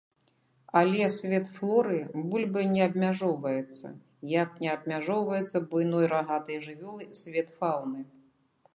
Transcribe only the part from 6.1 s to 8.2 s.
рагатай жывёлай свет фауны.